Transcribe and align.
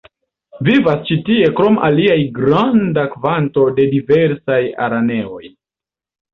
Vivas 0.69 1.03
ĉi 1.09 1.17
tie 1.27 1.49
krom 1.59 1.77
aliaj 1.89 2.17
granda 2.39 3.05
kvanto 3.13 3.69
de 3.79 3.87
diversaj 3.95 4.61
araneoj. 4.89 5.47